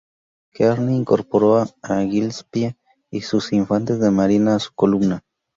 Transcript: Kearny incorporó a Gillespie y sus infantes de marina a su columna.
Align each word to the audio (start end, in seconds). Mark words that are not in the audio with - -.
Kearny 0.55 0.95
incorporó 0.97 1.57
a 1.61 1.99
Gillespie 2.01 2.75
y 3.11 3.21
sus 3.21 3.53
infantes 3.53 3.99
de 3.99 4.09
marina 4.09 4.55
a 4.55 4.59
su 4.59 4.73
columna. 4.73 5.21